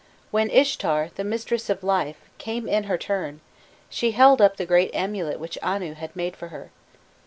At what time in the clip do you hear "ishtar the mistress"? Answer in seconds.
0.49-1.69